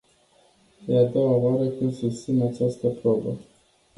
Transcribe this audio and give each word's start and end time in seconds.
E 0.87 0.97
a 0.97 1.03
doua 1.03 1.35
oară 1.35 1.67
când 1.69 1.93
susțin 1.93 2.41
această 2.41 2.87
probă. 2.89 3.37